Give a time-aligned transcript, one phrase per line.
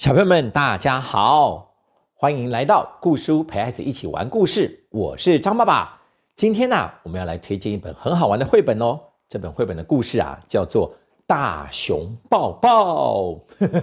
[0.00, 1.74] 小朋友们，大家好，
[2.14, 4.86] 欢迎来到故书陪孩子一起玩故事。
[4.88, 6.00] 我是张爸爸。
[6.34, 8.98] 今天呢，我们要来推荐一本很好玩的绘本哦。
[9.28, 10.90] 这本绘本的故事啊，叫做
[11.26, 13.24] 《大熊抱抱》。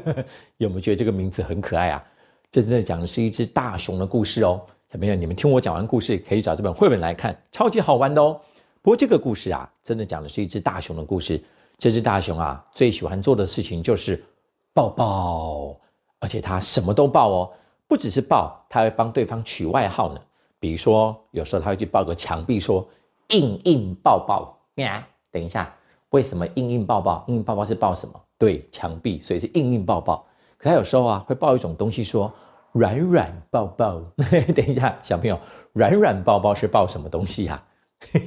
[0.58, 2.04] 有没有觉得这个名字很可爱啊？
[2.50, 4.60] 这真的讲的是一只大熊的故事哦。
[4.92, 8.42] 小朋友，你们听我讲完故事，可以找这本绘本来看，超级好玩的哦。
[8.82, 11.40] 不过这个故事啊，真的讲的是一只大熊的故事。
[11.78, 14.26] 这只大熊啊，最喜欢做的事情就是
[14.74, 15.80] 抱抱。
[16.20, 17.52] 而且他什么都抱哦，
[17.88, 20.22] 不只是抱，他会帮对方取外号呢。
[20.60, 22.88] 比如说，有时候他会去抱个墙壁，说
[23.30, 24.58] “硬硬抱抱”。
[24.82, 25.72] 呀，等一下，
[26.10, 27.24] 为什么硬硬抱抱？
[27.28, 28.20] 硬硬抱抱是抱什么？
[28.40, 30.26] 对，墙壁，所以是硬硬抱抱。
[30.58, 32.34] 可他有时候啊，会抱一种东西，说
[32.74, 34.02] “软软抱抱”。
[34.56, 35.40] 等一下，小朋友，
[35.74, 37.64] 软软抱抱是抱什么东西呀？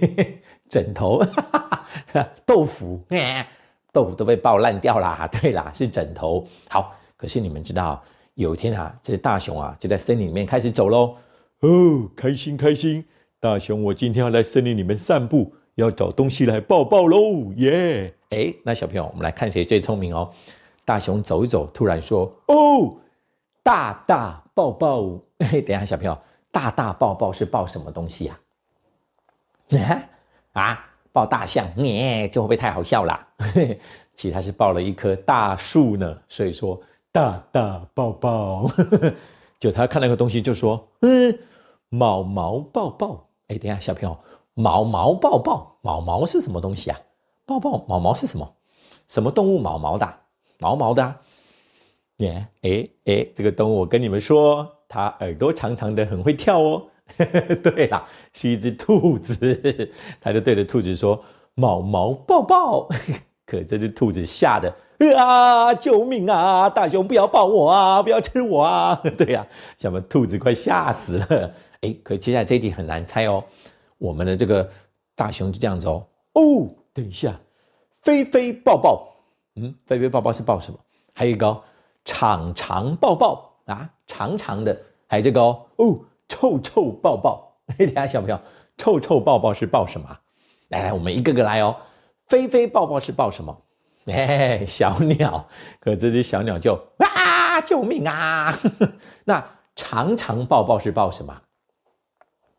[0.70, 1.20] 枕头，
[2.46, 3.04] 豆腐，
[3.92, 5.28] 豆腐都被抱烂掉啦。
[5.32, 6.46] 对啦，是枕头。
[6.68, 6.94] 好。
[7.20, 8.02] 可是你们知道，
[8.34, 11.14] 有一天啊，这大熊啊就在森林里面开始走喽。
[11.60, 13.04] 哦，开心开心！
[13.38, 17.52] 大熊，我今天要来森林里面散步，要找东西来抱抱喽！
[17.56, 18.14] 耶！
[18.30, 20.32] 哎，那小朋友，我们来看谁最聪明哦。
[20.86, 22.96] 大熊走一走，突然说：“哦，
[23.62, 26.18] 大大抱抱！”哎， 等一下，小朋友，
[26.50, 30.08] 大大抱抱是抱什么东西呀？
[30.52, 31.70] 啊，抱大象？
[31.76, 33.28] 耶，这会不会太好笑啦？
[34.16, 36.80] 其实他是抱了一棵大树呢，所以说。
[37.12, 38.70] 大大抱抱，
[39.58, 41.38] 就他看那个东西就说：“嗯，
[41.88, 44.16] 毛毛抱抱。”哎，等下，小朋友，
[44.54, 47.00] 毛毛抱抱，毛毛是什么东西啊？
[47.44, 48.54] 抱抱，毛毛是什么？
[49.08, 50.08] 什么动物毛毛的？
[50.60, 51.14] 毛毛的？
[52.18, 56.86] 耶，哎哎，这个动物我跟你们说，它耳朵长长的，很会跳哦。
[57.18, 59.34] 对啦，是一只兔子，
[60.20, 61.20] 他就对着兔子说
[61.56, 62.88] ：“毛毛抱抱。”
[63.44, 64.72] 可这只兔子吓得。
[65.08, 65.74] 啊！
[65.74, 66.68] 救命啊！
[66.68, 68.02] 大熊不要抱我啊！
[68.02, 69.00] 不要吃我啊！
[69.16, 69.46] 对呀，
[69.78, 71.54] 小们兔子快吓死了。
[71.80, 73.42] 哎，可接下来这一题很难猜哦。
[73.98, 74.68] 我们的这个
[75.16, 76.06] 大熊就这样子哦。
[76.34, 77.38] 哦，等一下，
[78.02, 79.06] 飞飞抱抱。
[79.56, 80.78] 嗯，飞飞抱抱是抱什么？
[81.14, 81.62] 还有一个哦
[82.04, 84.78] 长长抱抱啊，长长的。
[85.06, 87.56] 还有这个哦，哦，臭臭抱抱。
[87.78, 88.38] 哎，大家小朋友，
[88.76, 90.18] 臭臭抱抱是抱什么？
[90.68, 91.74] 来来，我们一个个来哦。
[92.28, 93.56] 飞飞抱抱是抱什么？
[94.06, 95.48] 哎，小鸟，
[95.80, 98.52] 可这只小鸟就啊，救命啊！
[99.24, 99.44] 那
[99.76, 101.36] 长长抱抱是抱什么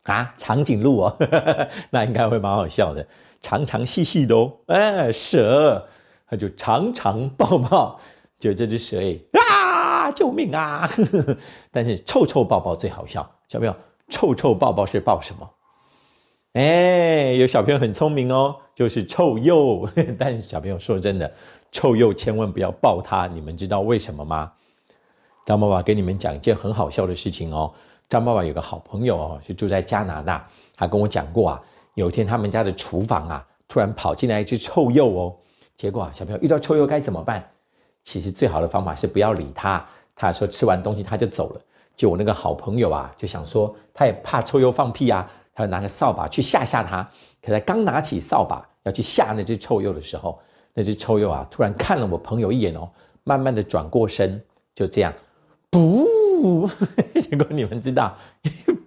[0.04, 0.34] 啊？
[0.38, 1.16] 长颈鹿哦，
[1.90, 3.06] 那应该会蛮好笑的，
[3.40, 4.52] 长长细细的哦。
[4.66, 5.86] 哎，蛇，
[6.28, 8.00] 它就长长抱抱，
[8.38, 10.88] 就这只蛇哎啊，救命啊！
[11.70, 13.74] 但是臭臭抱抱最好笑，小朋友，
[14.08, 15.48] 臭臭抱抱是抱什么？
[16.52, 19.88] 哎，有小朋友很聪明哦，就是臭鼬。
[20.18, 21.32] 但是小朋友说真的，
[21.70, 23.26] 臭鼬千万不要抱它。
[23.26, 24.52] 你们知道为什么吗？
[25.46, 27.72] 张爸爸给你们讲一件很好笑的事情哦。
[28.06, 30.46] 张爸爸有个好朋友哦，是住在加拿大。
[30.76, 31.62] 他跟我讲过啊，
[31.94, 35.34] 有一天他们家的厨房啊，突然跑进来一只臭鼬哦。
[35.74, 37.42] 结果啊，小朋友遇到臭鼬该怎么办？
[38.04, 39.82] 其实最好的方法是不要理他。
[40.14, 41.60] 他说吃完东西他就走了。
[41.96, 45.26] 就我那个好朋友啊，就想说他也怕臭鼬放屁啊。
[45.54, 47.08] 他拿个扫把去吓吓他，
[47.42, 50.40] 可他刚拿起扫把要去吓那只臭鼬的时候，
[50.74, 52.88] 那只臭鼬啊，突然看了我朋友一眼哦，
[53.24, 54.42] 慢慢的转过身，
[54.74, 55.12] 就这样，
[55.70, 56.68] 不，
[57.20, 58.16] 结果你们知道，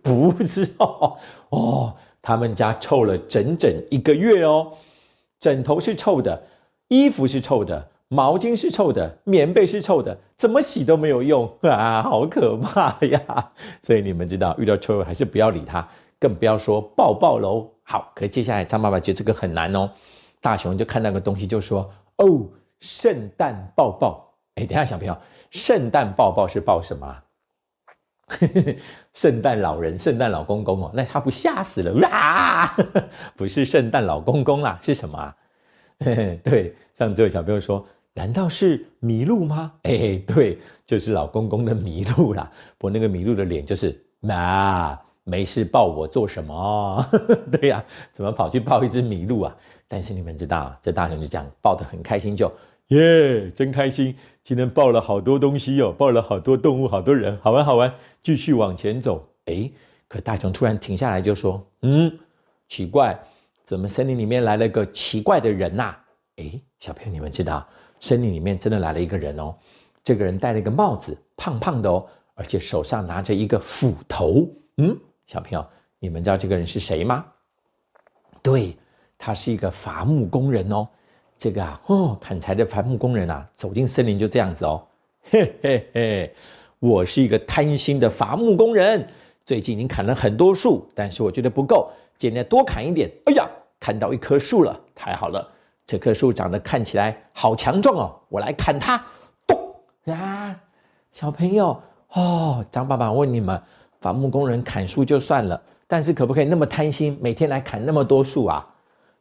[0.02, 1.18] 不知道
[1.50, 4.74] 哦，他们家臭了整整一个月哦，
[5.40, 6.44] 枕头是臭的，
[6.88, 13.52] 衣服是臭的，毛巾是臭的，棉被是臭的，怎么洗都没有用啊，好可怕呀！
[13.84, 15.88] 所以你们知道，遇到臭鼬还是不要理它。
[16.26, 17.72] 更不要说抱抱喽。
[17.84, 19.92] 好，可接下来张爸爸觉得这个很难哦。
[20.42, 21.88] 大熊就看那个东西就说
[22.18, 22.50] ：“哦，
[22.80, 25.16] 圣诞抱抱。”哎，等下小朋友，
[25.52, 27.16] 圣诞抱抱是抱什么？
[29.14, 32.76] 圣诞老人、圣诞老公公哦，那他不吓死了啊？
[33.38, 35.36] 不是圣诞老公公啦，是什么啊？
[36.44, 37.86] 对，上这位小朋友说
[38.16, 40.58] ：“难道是麋鹿吗？”哎，对，
[40.88, 42.52] 就是老公公的麋鹿啦。
[42.80, 45.00] 不过那个麋鹿的脸就是嘛。
[45.26, 47.06] 没事抱我做什么？
[47.52, 47.84] 对呀，
[48.14, 49.56] 怎么跑去抱一只麋鹿啊？
[49.88, 52.52] 但是你们知道，这大熊就这样抱得很开心，就
[52.88, 54.16] 耶，真开心！
[54.44, 57.92] 今天抱了好多东西哟，抱了好多动物，好多人，好玩好玩，
[58.22, 59.28] 继续往前走。
[59.46, 59.70] 哎，
[60.08, 62.20] 可大熊突然停下来就说：“嗯，
[62.68, 63.20] 奇怪，
[63.64, 65.96] 怎么森林里面来了个奇怪的人呐？”
[66.38, 67.66] 哎，小朋友，你们知道，
[68.00, 69.56] 森林里面真的来了一个人哦。
[70.04, 72.06] 这个人戴了一个帽子，胖胖的哦，
[72.36, 74.48] 而且手上拿着一个斧头。
[74.78, 74.96] 嗯。
[75.28, 75.66] 小朋友，
[76.00, 77.26] 你们知道这个人是谁吗？
[78.42, 78.78] 对，
[79.18, 80.88] 他是一个伐木工人哦。
[81.38, 84.88] 这个啊，哦，砍柴的伐木工人啊，走进森林就这样子哦。
[85.30, 86.36] 嘿嘿嘿，
[86.80, 89.08] 我是一个贪心的伐木工人，
[89.44, 93.12] 最近已经砍了很多树，但是我觉得不够，今天多砍一点。
[93.26, 93.50] 哎呀，
[93.80, 95.46] 看到一棵树了，太好了，
[95.88, 99.04] 这棵树长得看起来好强壮哦，我来砍它。
[99.48, 99.76] 咚
[100.14, 100.56] 啊，
[101.12, 101.82] 小朋友
[102.14, 103.62] 哦，张爸爸问你们，
[104.06, 108.64] 伐木工人砍树就算了，但是可不可以那么贪心，每天来砍那么多树啊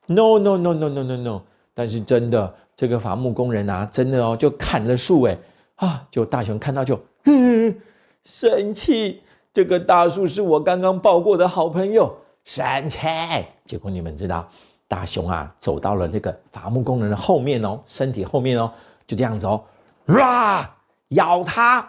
[0.09, 1.41] ？No No No No No No No，
[1.73, 5.39] 但是真的，这个伐木工人啊，真的哦，就砍了树哎。
[5.77, 6.07] 啊！
[6.11, 7.01] 就大熊看到就
[8.25, 9.23] 生气，
[9.55, 12.15] 这个大树是我刚刚抱过的好朋友，
[12.45, 12.99] 生气。
[13.65, 14.47] 结果你们知道，
[14.87, 18.71] 大熊啊走到了那个伐木工人的后面哦，身体后面哦，
[19.07, 19.65] 就这样子哦，
[20.09, 20.71] 哇，
[21.09, 21.81] 咬他，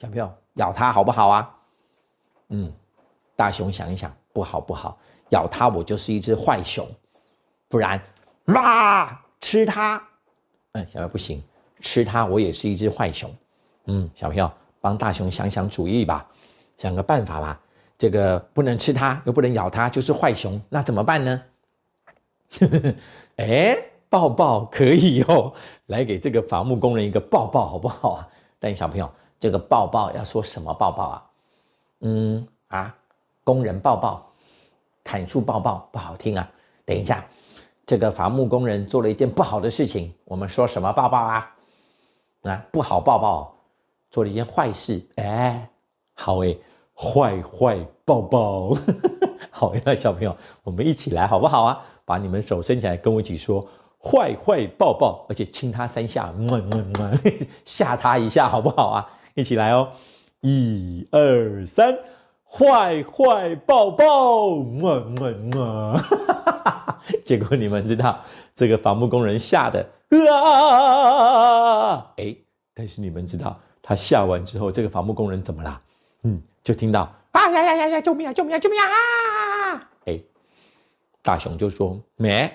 [0.00, 1.52] 小朋友咬他好不好啊？
[2.48, 2.72] 嗯，
[3.34, 4.98] 大熊想一想，不好不好，
[5.30, 6.86] 咬它我就是一只坏熊，
[7.68, 8.00] 不然，
[8.46, 10.02] 哇，吃它，
[10.72, 11.42] 嗯，小朋友不行。
[11.80, 13.30] 吃它，我也是一只坏熊。
[13.84, 14.50] 嗯，小朋友
[14.80, 16.26] 帮大熊想想主意吧，
[16.78, 17.60] 想个办法吧。
[17.98, 21.42] 这个不能吃它，又不能咬它，就是坏熊，那怎么办呢？
[23.36, 23.76] 哎，
[24.08, 25.52] 抱抱可以哦，
[25.86, 28.28] 来给这个伐木工人一个抱抱，好不好啊？
[28.58, 31.26] 但小朋友，这个抱抱要说什么抱抱啊？
[32.00, 32.94] 嗯啊，
[33.44, 34.30] 工人抱抱，
[35.04, 36.50] 砍树抱抱不好听啊。
[36.84, 37.24] 等一下，
[37.84, 41.54] 这个伐木工人做了一件不好的事情，我们说什么抱抱啊？
[42.42, 43.56] 啊，不好抱抱，
[44.10, 45.04] 做了一件坏事。
[45.16, 45.68] 哎，
[46.14, 46.58] 好诶，
[46.94, 48.74] 坏坏抱抱，
[49.50, 51.82] 好呀，小朋友，我们一起来好不好啊？
[52.04, 53.66] 把你们手伸起来，跟我一起说
[54.00, 57.12] 坏坏抱抱，而且亲他三下，么么么，
[57.64, 59.10] 吓他一下好不好啊？
[59.34, 59.88] 一起来哦，
[60.48, 61.98] 一二三，
[62.48, 66.00] 坏坏抱抱，么么么，
[67.26, 68.20] 结果你们知道，
[68.54, 69.84] 这个伐木工人吓得。
[70.32, 72.12] 啊！
[72.18, 72.32] 哎，
[72.72, 75.82] 但是你们知道他吓完之后，这个伐木工人怎么啦？
[76.22, 78.00] 嗯，就听到啊呀呀呀呀！
[78.00, 78.32] 救命啊！
[78.32, 78.58] 救命啊！
[78.60, 79.90] 救命啊！
[80.04, 80.20] 哎，
[81.22, 82.48] 大熊就说：没，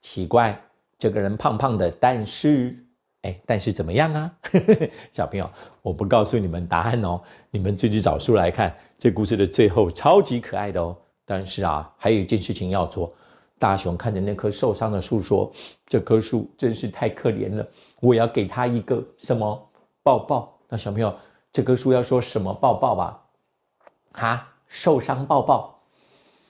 [0.00, 0.60] 奇怪，
[0.98, 2.76] 这个人胖胖的，但是，
[3.22, 4.32] 哎，但是怎么样啊？
[5.12, 5.48] 小朋友，
[5.80, 7.20] 我不告诉你们答案哦，
[7.50, 8.74] 你们自己找书来看。
[8.98, 10.96] 这故事的最后超级可爱的哦。
[11.24, 13.12] 但是啊，还有一件事情要做。
[13.58, 15.52] 大熊看着那棵受伤的树说
[15.86, 17.64] ：“这棵树真是太可怜了，
[18.00, 19.70] 我要给它一个什么
[20.02, 21.14] 抱抱？”那小朋友，
[21.52, 23.22] 这棵树要说什么抱抱吧？
[24.12, 25.80] 啊，受伤抱抱，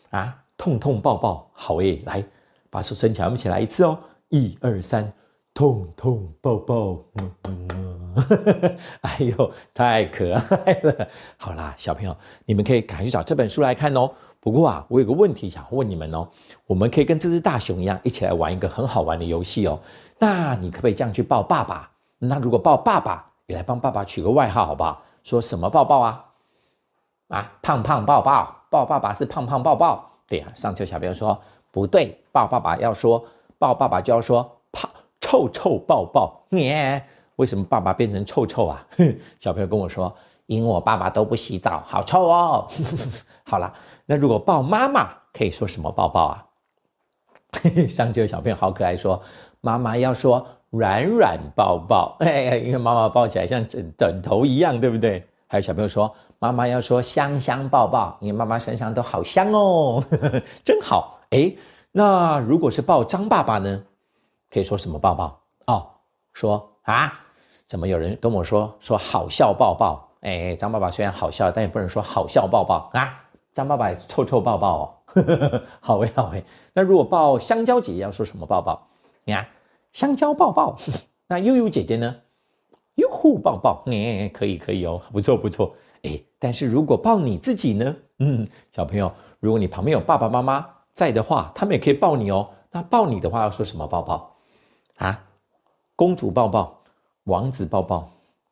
[0.08, 1.50] 啊，痛痛抱抱。
[1.52, 2.24] 好诶，来，
[2.70, 3.98] 把手伸起来，我们一起来一次哦，
[4.30, 5.12] 一二三，
[5.54, 6.98] 痛痛抱抱。
[7.14, 11.08] 嗯嗯， 哎呦，太可爱了。
[11.36, 14.10] 好啦，小朋友，你们可以赶快去找这本书来看哦。
[14.40, 16.28] 不过啊，我有个问题想问你们哦，
[16.66, 19.80] 我们可以跟这只大熊一样，一起来玩一个很好玩的游戏哦。
[20.18, 21.90] 那你可不可以这样去抱爸爸？
[22.18, 25.02] 那如果抱爸爸，也来帮爸爸取个外号好不好？
[25.22, 26.24] 说什么抱抱啊？
[27.28, 30.10] 啊，胖胖抱抱，抱爸爸是胖胖抱抱。
[30.26, 31.40] 对呀，上次小朋友说
[31.70, 33.24] 不对，抱爸爸要说
[33.58, 34.58] 抱爸爸就要说
[35.32, 36.44] 臭臭抱抱。
[36.50, 37.02] 耶，
[37.36, 38.86] 为什么爸爸变成臭臭啊？
[39.40, 40.14] 小朋友跟我说，
[40.44, 42.68] 因为我爸爸都不洗澡，好臭哦。
[43.42, 43.72] 好了。
[44.04, 46.44] 那如果抱妈妈可以说什么抱抱啊？
[47.88, 49.22] 上就有小朋友好可爱，说
[49.62, 55.26] 妈妈要说软软抱抱，哎，因为妈妈抱起来像枕枕头一样，对不对？
[55.46, 60.04] 还有小朋友说妈妈要说香香抱抱，因为妈妈身上都好香哦，
[60.62, 61.20] 真好。
[61.30, 61.54] 哎，
[61.90, 63.82] 那如果是抱张爸爸呢？
[64.52, 65.40] 可以说什么抱抱？
[65.66, 65.86] 哦，
[66.34, 67.12] 说啊，
[67.66, 70.08] 怎么有人跟我说说好笑抱抱？
[70.20, 73.18] 哎，张爸爸虽然好笑，但也不能说好笑抱抱啊。
[73.54, 76.44] 张爸爸也臭臭抱抱哦， 好诶好诶。
[76.72, 78.88] 那如果抱香蕉姐姐要说什么抱抱？
[79.24, 79.46] 你看
[79.92, 80.76] 香蕉抱抱。
[81.28, 82.14] 那悠悠姐姐呢？
[82.96, 85.74] 哟呼抱抱，哎，可以可以哦，不错不错。
[86.02, 87.96] 哎，但是如果抱你自己呢？
[88.18, 92.48] 嗯，小朋友，如果你旁边有爸爸妈妈在的话，他们也可以抱你哦。
[92.70, 94.31] 那抱你的话要说什么抱抱？
[94.96, 95.24] 啊，
[95.96, 96.82] 公主抱抱，
[97.24, 98.08] 王子抱抱。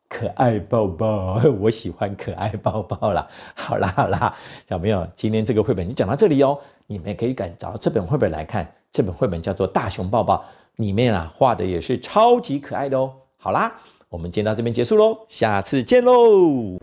[0.09, 3.25] 可爱抱抱， 我喜欢可爱抱抱啦。
[3.55, 4.35] 好啦好啦，
[4.67, 6.59] 小朋友，今天这个绘本就讲到这里哦。
[6.85, 10.35] 你们可以赶找这本绘本来看，这本绘本叫做《大熊抱抱》，
[10.75, 13.13] 里面啊画的也是超级可爱的哦。
[13.37, 13.73] 好啦，
[14.09, 16.77] 我们今天到这边结束喽，下次见喽。